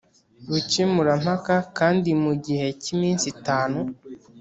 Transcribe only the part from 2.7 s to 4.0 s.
cy iminsi itanu